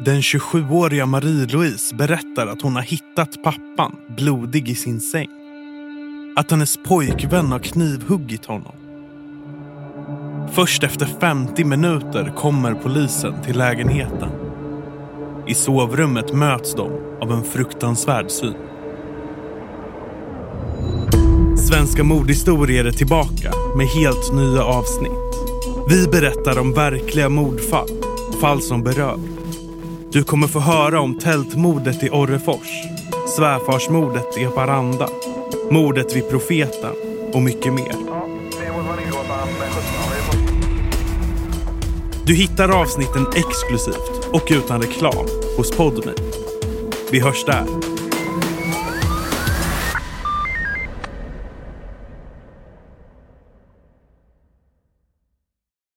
Den 0.00 0.20
27-åriga 0.20 1.06
Marie-Louise 1.06 1.94
berättar 1.94 2.46
att 2.46 2.62
hon 2.62 2.74
har 2.74 2.82
hittat 2.82 3.42
pappan 3.42 3.96
blodig 4.16 4.68
i 4.68 4.74
sin 4.74 5.00
säng. 5.00 5.28
Att 6.36 6.50
hennes 6.50 6.76
pojkvän 6.76 7.52
har 7.52 7.58
knivhuggit 7.58 8.44
honom. 8.44 8.72
Först 10.52 10.82
efter 10.82 11.06
50 11.06 11.64
minuter 11.64 12.32
kommer 12.36 12.74
polisen 12.74 13.42
till 13.42 13.58
lägenheten. 13.58 14.28
I 15.46 15.54
sovrummet 15.54 16.32
möts 16.32 16.74
de 16.74 16.90
av 17.20 17.32
en 17.32 17.44
fruktansvärd 17.44 18.30
syn. 18.30 18.56
Svenska 21.56 22.04
mordhistorier 22.04 22.84
är 22.84 22.92
tillbaka 22.92 23.52
med 23.76 23.86
helt 23.86 24.34
nya 24.34 24.64
avsnitt. 24.64 25.12
Vi 25.88 26.06
berättar 26.08 26.58
om 26.58 26.74
verkliga 26.74 27.28
mordfall, 27.28 27.88
fall 28.40 28.62
som 28.62 28.82
berör. 28.82 29.37
Du 30.12 30.24
kommer 30.24 30.46
få 30.46 30.58
höra 30.58 31.00
om 31.00 31.18
tältmordet 31.18 32.02
i 32.02 32.10
Orrefors, 32.10 32.68
svärfarsmordet 33.36 34.38
i 34.38 34.44
Haparanda, 34.44 35.08
mordet 35.70 36.16
vid 36.16 36.28
Profeten 36.28 36.92
och 37.32 37.42
mycket 37.42 37.72
mer. 37.72 37.94
Du 42.26 42.34
hittar 42.34 42.68
avsnitten 42.68 43.26
exklusivt 43.36 44.28
och 44.32 44.48
utan 44.50 44.82
reklam 44.82 45.26
hos 45.56 45.76
Podme. 45.76 46.12
Vi 47.10 47.20
hörs 47.20 47.44
där. 47.44 47.97